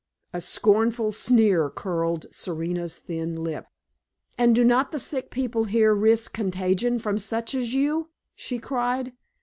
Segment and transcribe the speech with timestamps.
[0.33, 3.67] A scornful sneer curled Serena's thin lip.
[4.35, 9.13] "And do not the sick people here risk contagion from such as you?" she cried.